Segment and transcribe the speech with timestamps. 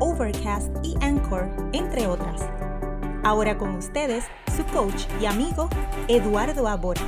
[0.00, 2.48] Overcast y Anchor, entre otras.
[3.24, 4.24] Ahora con ustedes,
[4.56, 5.68] su coach y amigo,
[6.06, 6.76] Eduardo A.
[6.76, 7.04] Borges.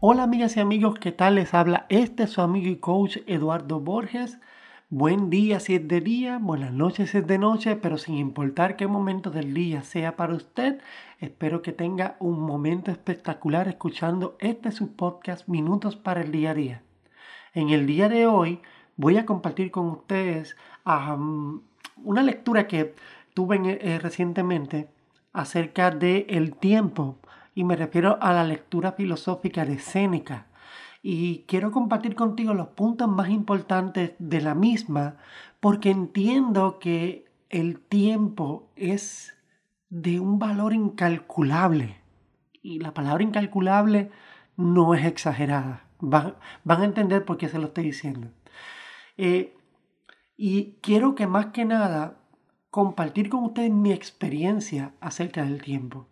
[0.00, 1.36] Hola amigas y amigos, ¿qué tal?
[1.36, 4.38] Les habla este su amigo y coach Eduardo Borges.
[4.90, 8.76] Buen día si es de día, buenas noches si es de noche, pero sin importar
[8.76, 10.78] qué momento del día sea para usted,
[11.20, 16.54] espero que tenga un momento espectacular escuchando este su podcast Minutos para el Día a
[16.54, 16.82] Día.
[17.54, 18.60] En el día de hoy
[18.98, 20.56] voy a compartir con ustedes
[21.16, 22.94] una lectura que
[23.34, 24.88] tuve eh, recientemente
[25.32, 27.18] acerca del el tiempo
[27.54, 30.46] y me refiero a la lectura filosófica de Séneca.
[31.02, 35.16] Y quiero compartir contigo los puntos más importantes de la misma
[35.60, 39.34] porque entiendo que el tiempo es
[39.90, 41.96] de un valor incalculable.
[42.62, 44.10] Y la palabra incalculable
[44.56, 45.84] no es exagerada.
[46.00, 48.28] Van, van a entender por qué se lo estoy diciendo.
[49.16, 49.57] Eh,
[50.38, 52.16] y quiero que más que nada
[52.70, 56.06] compartir con ustedes mi experiencia acerca del tiempo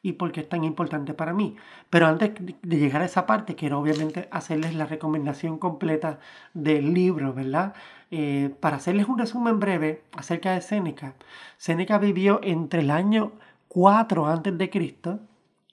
[0.00, 1.56] y por qué es tan importante para mí.
[1.90, 6.20] Pero antes de llegar a esa parte, quiero obviamente hacerles la recomendación completa
[6.54, 7.74] del libro, ¿verdad?
[8.10, 11.14] Eh, para hacerles un resumen breve acerca de Séneca.
[11.58, 13.32] Séneca vivió entre el año
[13.68, 15.20] 4 antes de Cristo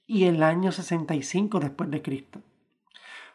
[0.06, 2.42] y el año 65 después de Cristo.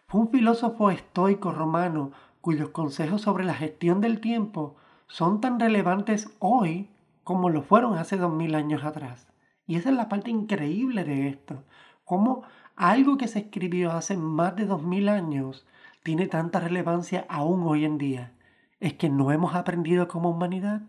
[0.08, 6.30] Fue un filósofo estoico romano cuyos consejos sobre la gestión del tiempo son tan relevantes
[6.38, 6.90] hoy
[7.24, 9.26] como lo fueron hace dos mil años atrás.
[9.66, 11.64] Y esa es la parte increíble de esto.
[12.04, 12.42] Cómo
[12.74, 15.66] algo que se escribió hace más de dos mil años
[16.02, 18.32] tiene tanta relevancia aún hoy en día.
[18.80, 20.82] ¿Es que no hemos aprendido como humanidad?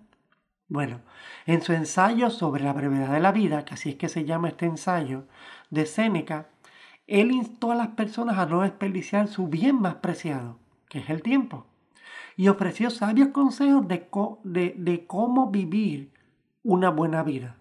[0.67, 1.01] Bueno,
[1.47, 4.49] en su ensayo sobre la brevedad de la vida, que así es que se llama
[4.49, 5.25] este ensayo,
[5.71, 6.47] de Séneca,
[7.07, 11.21] él instó a las personas a no desperdiciar su bien más preciado, que es el
[11.21, 11.65] tiempo,
[12.35, 16.11] y ofreció sabios consejos de, de, cómo vivir
[16.63, 17.57] una buena vida.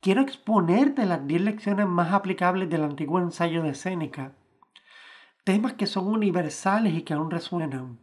[0.00, 4.32] Quiero exponerte las 10 lecciones más aplicables del antiguo ensayo de Séneca,
[5.44, 7.98] temas que son universales y que aún resuenan,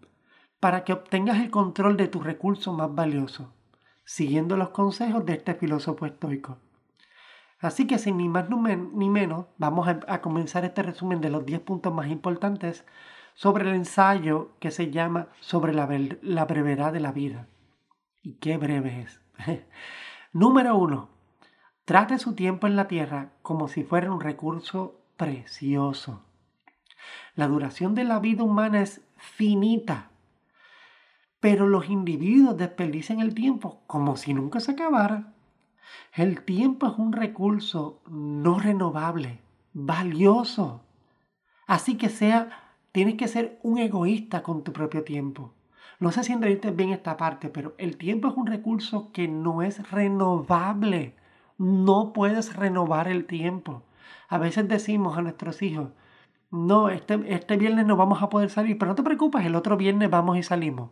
[0.60, 3.54] para que obtengas el control de tu recurso más valioso,
[4.06, 6.58] siguiendo los consejos de este filósofo estoico.
[7.60, 11.46] Así que sin ni más ni menos, vamos a, a comenzar este resumen de los
[11.46, 12.86] 10 puntos más importantes
[13.40, 17.48] sobre el ensayo que se llama Sobre la, brevedad de la vida.
[18.22, 19.22] ¿Y qué breve es?
[20.34, 21.08] Número uno,
[21.86, 26.22] trate su tiempo en la tierra como si fuera un recurso precioso.
[27.34, 30.10] La duración de la vida humana es finita,
[31.40, 35.32] pero los individuos desperdician el tiempo como si nunca se acabara.
[36.12, 39.40] El tiempo es un recurso no renovable,
[39.72, 40.84] valioso.
[41.68, 45.54] Así que sea Tienes que ser un egoísta con tu propio tiempo.
[46.00, 49.62] No sé si entendiste bien esta parte, pero el tiempo es un recurso que no
[49.62, 51.16] es renovable.
[51.58, 53.84] No puedes renovar el tiempo.
[54.30, 55.90] A veces decimos a nuestros hijos,
[56.52, 59.78] no, este, este viernes no vamos a poder salir, pero no te preocupes, el otro
[59.78, 60.90] viernes vamos y salimos.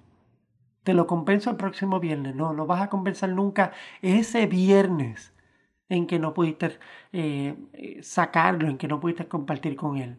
[0.84, 2.36] Te lo compenso el próximo viernes.
[2.36, 3.72] No, no vas a compensar nunca
[4.02, 5.34] ese viernes
[5.90, 6.80] en que no pudiste
[7.14, 10.18] eh, eh, sacarlo, en que no pudiste compartir con él.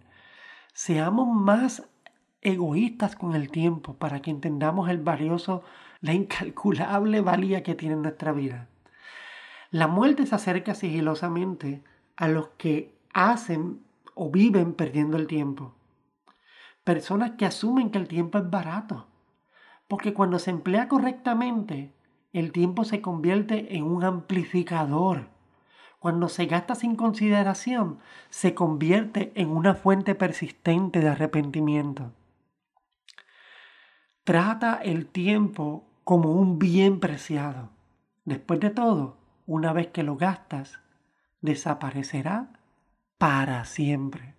[0.81, 1.83] Seamos más
[2.41, 5.65] egoístas con el tiempo para que entendamos el valioso,
[6.01, 8.69] la incalculable valía que tiene nuestra vida.
[9.73, 11.83] La muerte se acerca sigilosamente
[12.15, 13.81] a los que hacen
[14.15, 15.75] o viven perdiendo el tiempo.
[16.85, 19.09] Personas que asumen que el tiempo es barato.
[19.89, 21.93] Porque cuando se emplea correctamente,
[22.33, 25.27] el tiempo se convierte en un amplificador
[25.99, 27.99] cuando se gasta sin consideración,
[28.31, 32.13] se convierte en una fuente persistente de arrepentimiento.
[34.25, 37.71] Trata el tiempo como un bien preciado.
[38.25, 39.17] Después de todo,
[39.47, 40.79] una vez que lo gastas,
[41.41, 42.51] desaparecerá
[43.17, 44.35] para siempre.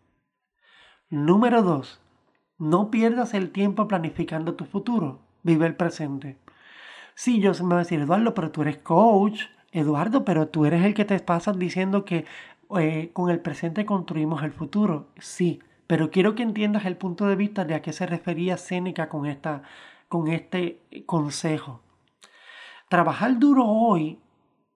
[1.09, 1.99] Número 2.
[2.59, 5.21] No pierdas el tiempo planificando tu futuro.
[5.43, 6.37] Vive el presente.
[7.15, 10.65] Sí, yo se me va a decir, Eduardo, pero tú eres coach, Eduardo, pero tú
[10.65, 12.25] eres el que te pasas diciendo que
[12.77, 15.07] eh, con el presente construimos el futuro.
[15.17, 19.09] Sí, pero quiero que entiendas el punto de vista de a qué se refería Séneca
[19.09, 19.27] con,
[20.07, 21.81] con este consejo.
[22.89, 24.19] Trabajar duro hoy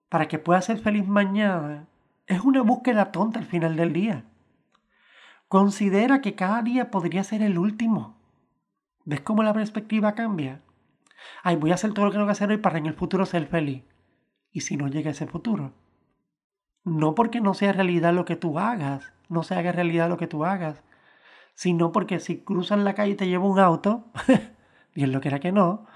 [0.08, 1.86] para que puedas ser feliz mañana
[2.26, 4.24] es una búsqueda tonta al final del día.
[5.48, 8.16] Considera que cada día podría ser el último.
[9.04, 10.62] ¿Ves cómo la perspectiva cambia?
[11.42, 13.26] Ay, voy a hacer todo lo que tengo que hacer hoy para en el futuro
[13.26, 13.84] ser feliz.
[14.54, 15.72] ¿Y si no llega ese futuro?
[16.84, 20.28] No porque no sea realidad lo que tú hagas, no se haga realidad lo que
[20.28, 20.84] tú hagas,
[21.54, 24.04] sino porque si cruzas la calle y te lleva un auto,
[24.94, 25.86] es lo que era que no,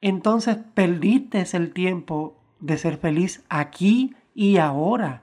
[0.00, 5.22] entonces perdiste el tiempo de ser feliz aquí y ahora.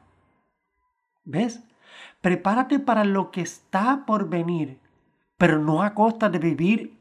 [1.26, 1.66] ¿Ves?
[2.22, 4.80] Prepárate para lo que está por venir,
[5.38, 6.98] pero no a costa de vivir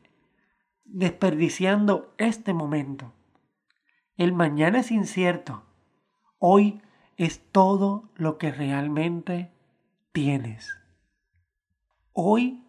[0.84, 3.12] desperdiciando este momento.
[4.20, 5.62] El mañana es incierto.
[6.38, 6.82] Hoy
[7.16, 9.50] es todo lo que realmente
[10.12, 10.78] tienes.
[12.12, 12.62] Hoy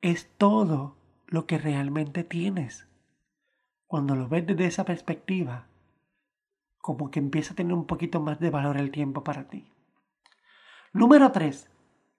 [0.00, 0.96] es todo
[1.26, 2.88] lo que realmente tienes.
[3.86, 5.66] Cuando lo ves desde esa perspectiva,
[6.78, 9.70] como que empieza a tener un poquito más de valor el tiempo para ti.
[10.94, 11.70] Número 3.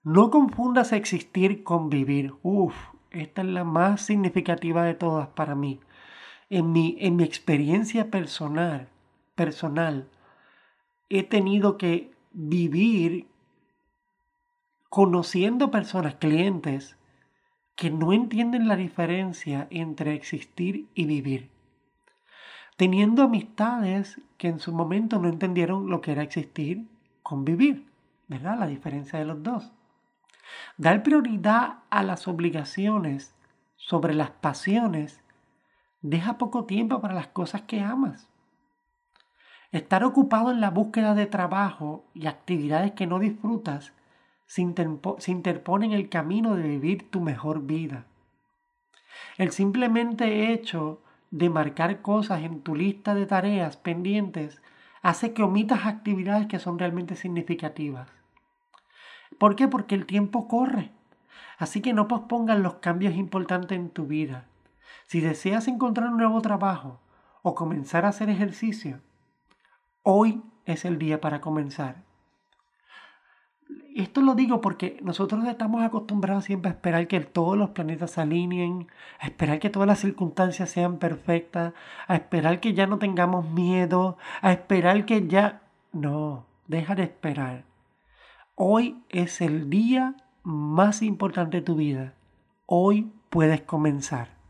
[0.04, 2.36] No confundas existir con vivir.
[2.44, 2.76] Uf,
[3.10, 5.80] esta es la más significativa de todas para mí.
[6.54, 8.90] En mi, en mi experiencia personal,
[9.34, 10.10] personal,
[11.08, 13.26] he tenido que vivir
[14.90, 16.98] conociendo personas, clientes,
[17.74, 21.48] que no entienden la diferencia entre existir y vivir.
[22.76, 26.86] Teniendo amistades que en su momento no entendieron lo que era existir
[27.22, 27.86] con vivir,
[28.28, 28.58] ¿verdad?
[28.58, 29.72] La diferencia de los dos.
[30.76, 33.34] Dar prioridad a las obligaciones
[33.76, 35.21] sobre las pasiones
[36.02, 38.28] deja poco tiempo para las cosas que amas.
[39.70, 43.94] Estar ocupado en la búsqueda de trabajo y actividades que no disfrutas
[44.46, 48.04] se, interpone en el camino de vivir tu mejor vida.
[49.38, 51.00] El simplemente hecho
[51.30, 54.60] de marcar cosas en tu lista de tareas pendientes
[55.00, 58.10] hace que omitas actividades que son realmente significativas.
[59.38, 59.68] ¿Por qué?
[59.68, 60.90] Porque el tiempo corre.
[61.56, 64.44] Así que no pospongas los cambios importantes en tu vida.
[65.06, 67.00] Si deseas encontrar un nuevo trabajo
[67.42, 69.00] o comenzar a hacer ejercicio,
[70.02, 72.04] hoy es el día para comenzar.
[73.94, 78.22] Esto lo digo porque nosotros estamos acostumbrados siempre a esperar que todos los planetas se
[78.22, 78.86] alineen,
[79.20, 81.74] a esperar que todas las circunstancias sean perfectas,
[82.08, 85.62] a esperar que ya no tengamos miedo, a esperar que ya...
[85.92, 87.64] No, deja de esperar.
[88.54, 92.14] Hoy es el día más importante de tu vida.
[92.64, 94.41] Hoy puedes comenzar.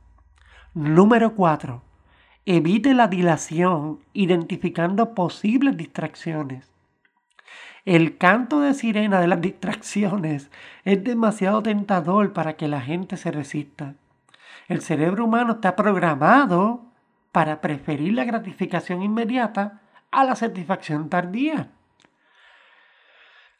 [0.74, 1.82] Número 4.
[2.46, 6.72] Evite la dilación identificando posibles distracciones.
[7.84, 10.50] El canto de sirena de las distracciones
[10.86, 13.96] es demasiado tentador para que la gente se resista.
[14.66, 16.86] El cerebro humano está programado
[17.32, 21.68] para preferir la gratificación inmediata a la satisfacción tardía.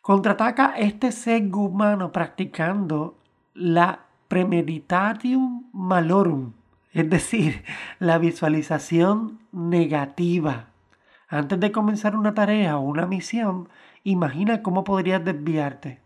[0.01, 3.19] Contraataca este sesgo humano practicando
[3.53, 6.55] la premeditation malorum,
[6.93, 7.65] es decir,
[7.99, 10.69] la visualización negativa.
[11.29, 13.69] Antes de comenzar una tarea o una misión,
[14.05, 16.01] imagina cómo podrías desviarte.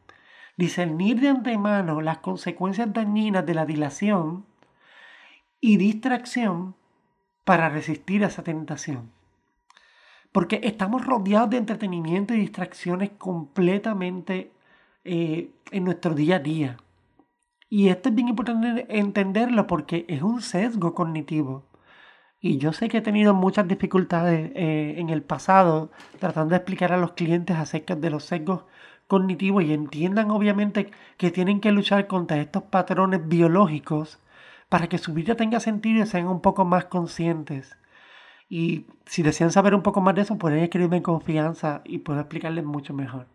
[0.56, 4.46] Discernir de antemano las consecuencias dañinas de la dilación
[5.60, 6.76] y distracción
[7.44, 9.10] para resistir a esa tentación.
[10.30, 14.52] Porque estamos rodeados de entretenimiento y distracciones completamente
[15.04, 16.76] eh, en nuestro día a día.
[17.68, 21.66] Y esto es bien importante entenderlo porque es un sesgo cognitivo.
[22.40, 26.92] Y yo sé que he tenido muchas dificultades eh, en el pasado tratando de explicar
[26.92, 28.64] a los clientes acerca de los sesgos
[29.08, 34.20] cognitivos y entiendan obviamente que tienen que luchar contra estos patrones biológicos
[34.68, 37.76] para que su vida tenga sentido y sean un poco más conscientes.
[38.48, 42.20] Y si desean saber un poco más de eso, pueden escribirme en confianza y puedo
[42.20, 43.26] explicarles mucho mejor.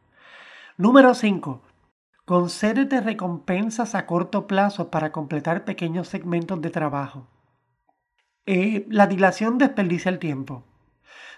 [0.77, 1.61] Número 5.
[2.31, 7.27] Concédete recompensas a corto plazo para completar pequeños segmentos de trabajo.
[8.45, 10.63] Eh, la dilación desperdicia el tiempo.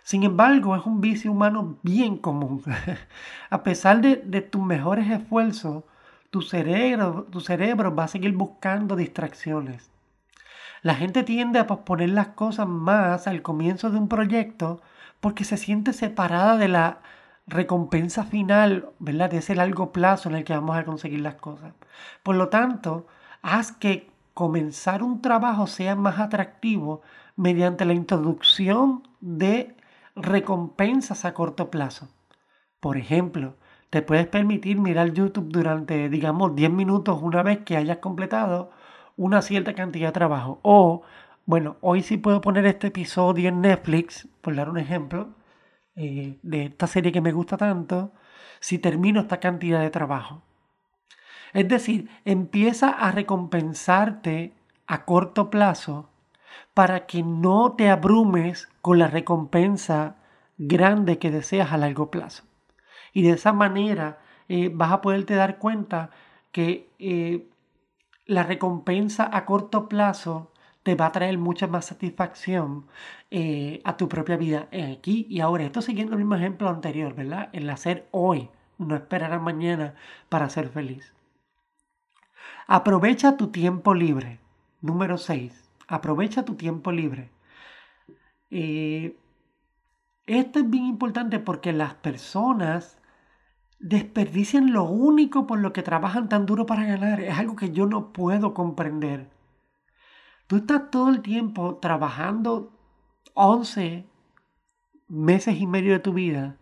[0.04, 2.62] Sin embargo, es un vicio humano bien común.
[3.50, 5.84] a pesar de, de, tus mejores esfuerzos,
[6.30, 9.90] tu cerebro, tu cerebro va a seguir buscando distracciones.
[10.84, 14.80] La gente tiende a posponer las cosas más al comienzo de un proyecto
[15.22, 17.00] porque se siente separada de la
[17.48, 19.30] recompensa final, ¿verdad?
[19.32, 21.74] De ese largo plazo en el que vamos a conseguir las cosas.
[22.24, 23.08] Por lo tanto,
[23.42, 27.02] haz que comenzar un trabajo sea más atractivo
[27.36, 29.76] mediante la introducción de
[30.16, 32.08] recompensas a corto plazo.
[32.80, 33.56] Por ejemplo,
[33.90, 38.72] te puedes permitir mirar YouTube durante, digamos, 10 minutos una vez que hayas completado
[39.18, 40.60] una cierta cantidad de trabajo.
[40.64, 41.04] O,
[41.46, 45.30] bueno, hoy sí puedo poner este episodio en Netflix, por dar un ejemplo,
[45.96, 48.12] eh, de esta serie que me gusta tanto
[48.60, 50.42] si termino esta cantidad de trabajo?
[51.54, 54.54] Es decir, empieza a recompensarte
[54.88, 56.10] a corto plazo
[56.74, 60.16] para que no te abrumes con la recompensa
[60.58, 62.44] grande que deseas a largo plazo.
[63.14, 64.20] Y de esa manera
[64.50, 66.10] eh, vas a poderte dar cuenta
[66.52, 67.48] que eh,
[68.26, 70.52] la recompensa a corto plazo
[70.84, 72.86] te va a traer mucha más satisfacción
[73.32, 75.63] eh, a tu propia vida aquí y ahora.
[75.66, 77.50] Esto siguiendo el mismo ejemplo anterior, ¿verdad?
[77.54, 79.96] El hacer hoy, no esperar a mañana
[80.30, 81.13] para ser feliz.
[82.68, 84.40] Aprovecha tu tiempo libre.
[84.82, 85.70] Número 6.
[85.88, 87.30] Aprovecha tu tiempo libre.
[88.50, 89.18] Eh,
[90.25, 92.98] esto es bien importante porque las personas
[93.80, 97.22] desperdician lo único por lo que trabajan tan duro para ganar.
[97.22, 99.33] Es algo que yo no puedo comprender.
[100.48, 102.72] Tú estás todo el tiempo trabajando
[103.34, 104.06] 11
[105.08, 106.58] meses y medio de tu vida,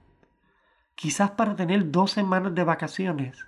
[0.95, 3.45] quizás para tener dos semanas de vacaciones,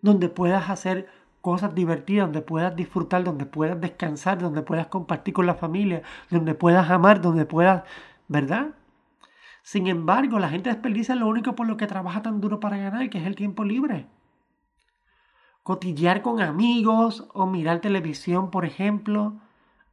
[0.00, 1.08] donde puedas hacer
[1.40, 6.54] cosas divertidas, donde puedas disfrutar, donde puedas descansar, donde puedas compartir con la familia, donde
[6.54, 7.82] puedas amar, donde puedas,
[8.28, 8.74] ¿verdad?
[9.62, 13.10] Sin embargo, la gente desperdicia lo único por lo que trabaja tan duro para ganar,
[13.10, 14.06] que es el tiempo libre.
[15.62, 19.40] Cotillear con amigos o mirar televisión, por ejemplo,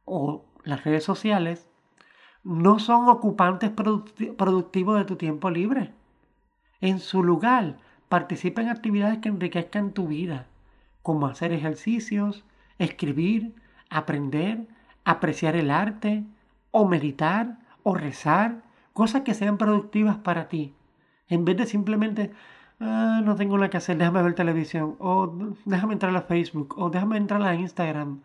[0.06, 1.68] o las redes sociales,
[2.42, 5.92] no son ocupantes productivos de tu tiempo libre.
[6.80, 7.76] En su lugar,
[8.08, 10.46] participa en actividades que enriquezcan tu vida
[11.06, 12.44] como hacer ejercicios,
[12.80, 13.54] escribir,
[13.90, 14.66] aprender,
[15.04, 16.24] apreciar el arte,
[16.72, 20.74] o meditar, o rezar, cosas que sean productivas para ti,
[21.28, 22.32] en vez de simplemente,
[22.80, 25.32] ah, no tengo nada que hacer, déjame ver televisión, o
[25.64, 28.22] déjame entrar a Facebook, o déjame entrar a Instagram,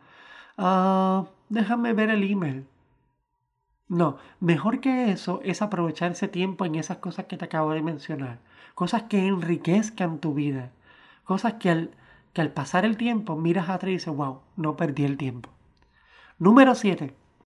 [0.57, 2.65] ah, déjame ver el email.
[3.87, 7.81] No, mejor que eso es aprovechar ese tiempo en esas cosas que te acabo de
[7.81, 8.39] mencionar,
[8.73, 10.71] cosas que enriquezcan tu vida,
[11.25, 11.91] cosas que al
[12.33, 15.49] que al pasar el tiempo miras atrás y dices, wow, no perdí el tiempo.
[16.39, 17.13] Número 7.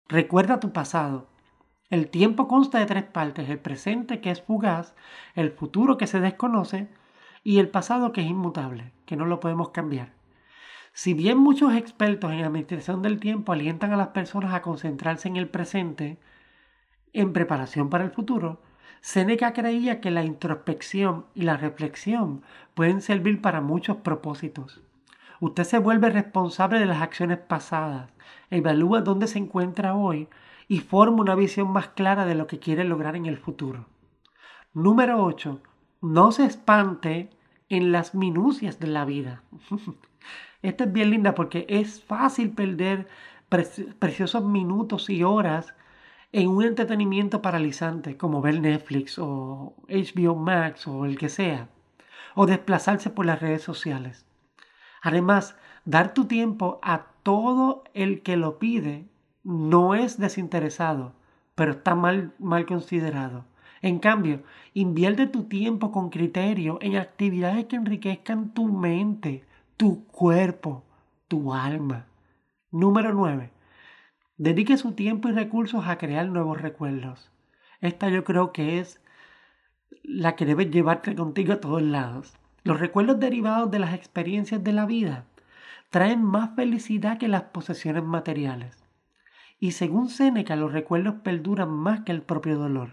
[0.07, 1.27] Recuerda tu pasado.
[1.89, 4.95] El tiempo consta de tres partes, el presente que es fugaz,
[5.35, 6.87] el futuro que se desconoce
[7.43, 10.13] y el pasado que es inmutable, que no lo podemos cambiar.
[10.95, 15.37] Si bien muchos expertos en administración del tiempo alientan a las personas a concentrarse en
[15.37, 16.19] el presente
[17.13, 18.61] en preparación para el futuro,
[19.01, 22.43] Seneca creía que la introspección y la reflexión
[22.75, 24.81] pueden servir para muchos propósitos.
[25.39, 28.11] Usted se vuelve responsable de las acciones pasadas,
[28.51, 30.29] evalúa dónde se encuentra hoy
[30.67, 33.87] y forma una visión más clara de lo que quiere lograr en el futuro.
[34.73, 35.59] Número 8.
[36.01, 37.31] No se espante
[37.67, 39.41] en las minucias de la vida.
[40.63, 43.07] Esta es bien linda porque es fácil perder
[43.99, 45.75] preciosos minutos y horas
[46.31, 51.67] en un entretenimiento paralizante como ver Netflix o HBO Max o el que sea,
[52.33, 54.25] o desplazarse por las redes sociales.
[55.01, 59.05] Además, dar tu tiempo a todo el que lo pide
[59.43, 61.13] no es desinteresado,
[61.55, 63.43] pero está mal, mal considerado.
[63.81, 64.43] En cambio,
[64.73, 69.43] invierte tu tiempo con criterio en actividades que enriquezcan tu mente,
[69.83, 70.85] tu cuerpo,
[71.27, 72.05] tu alma.
[72.71, 73.51] Número 9.
[74.37, 77.29] Dedique su tiempo y recursos a crear nuevos recuerdos.
[77.81, 79.01] Esta yo creo que es
[80.01, 82.33] la que debes llevarte contigo a todos lados.
[82.63, 85.25] Los recuerdos derivados de las experiencias de la vida
[85.89, 88.85] traen más felicidad que las posesiones materiales.
[89.59, 92.91] Y según Séneca, los recuerdos perduran más que el propio dolor.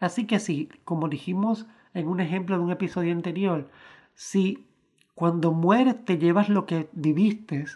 [0.00, 3.70] Así que si, como dijimos en un ejemplo de un episodio anterior,
[4.14, 4.66] si
[5.14, 7.66] cuando mueres te llevas lo que viviste,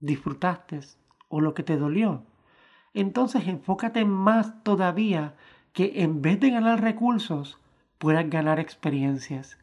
[0.00, 0.80] disfrutaste,
[1.28, 2.22] o lo que te dolió.
[2.94, 5.34] Entonces enfócate más todavía
[5.72, 7.58] que en vez de ganar recursos,
[7.98, 9.58] puedas ganar experiencias.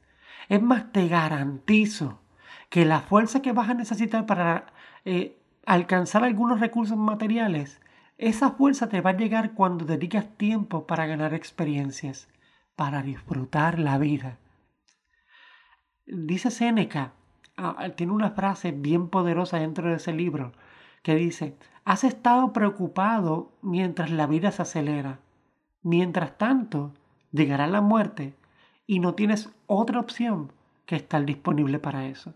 [0.48, 2.20] Es más, te garantizo
[2.70, 4.68] que la fuerza que vas a necesitar para
[5.06, 7.82] eh, alcanzar algunos recursos materiales,
[8.18, 12.28] esa fuerza te va a llegar cuando dedicas tiempo para ganar experiencias,
[12.76, 14.38] para disfrutar la vida.
[16.08, 17.14] Dice Séneca,
[17.58, 20.54] ah, tiene una frase bien poderosa dentro de ese libro,
[21.02, 25.20] que dice, has estado preocupado mientras la vida se acelera.
[25.82, 26.94] Mientras tanto,
[27.32, 28.36] llegará la muerte
[28.88, 30.52] y no tienes otra opción
[30.86, 32.34] que estar disponible para eso.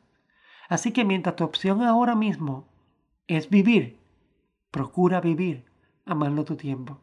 [0.68, 2.68] Así que mientras tu opción ahora mismo
[3.28, 3.98] es vivir,
[4.72, 5.66] procura vivir
[6.06, 7.00] amando tu tiempo.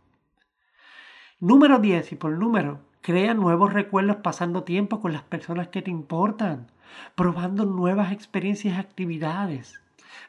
[1.39, 5.93] Número 10 y por número, crea nuevos recuerdos pasando tiempo con las personas que te
[5.93, 6.67] importan,
[7.15, 9.81] probando nuevas experiencias y actividades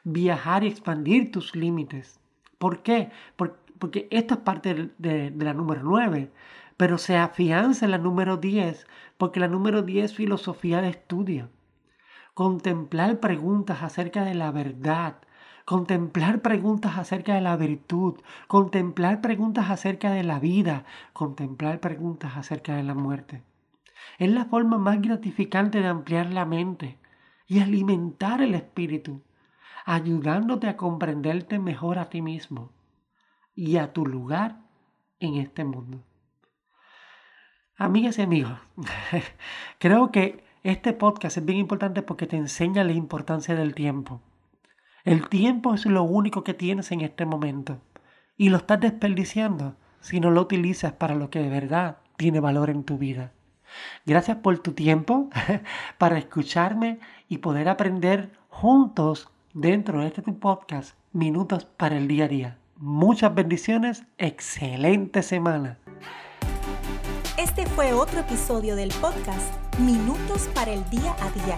[0.04, 2.20] viajar y expandir tus límites.
[2.60, 3.10] ¿Por qué?
[3.36, 6.32] Porque, esto es parte de, la número 9.
[6.78, 8.86] pero se afianza en la número 10,
[9.18, 11.50] porque la número 10 es filosofía de estudio.
[12.36, 15.18] Contemplar preguntas acerca de la verdad,
[15.68, 22.78] contemplar preguntas acerca de la virtud, contemplar preguntas acerca de la vida, contemplar preguntas acerca
[22.78, 23.44] de la muerte.
[24.18, 26.98] Es la forma más gratificante de ampliar la mente
[27.48, 29.22] y alimentar el espíritu,
[29.84, 32.72] ayudándote a comprenderte mejor a ti mismo
[33.54, 34.62] y a tu lugar
[35.20, 36.02] en este mundo.
[37.76, 38.58] Amigas y amigos,
[39.80, 44.22] creo que este podcast es bien importante porque te enseña la importancia del tiempo.
[45.08, 47.80] El tiempo es lo único que tienes en este momento
[48.36, 52.70] y lo estás desperdiciando si no lo utilizas para lo que de verdad tiene valor
[52.70, 53.32] en tu vida.
[54.06, 55.30] Gracias por tu tiempo
[55.98, 57.00] para escucharme
[57.30, 62.58] y poder aprender juntos dentro de este podcast minutos para el día a día.
[62.76, 65.78] Muchas bendiciones, excelente semana.
[67.38, 71.58] Este fue otro episodio del podcast Minutos para el día a día